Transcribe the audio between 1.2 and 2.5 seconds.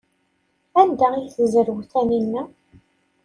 tezrew Taninna?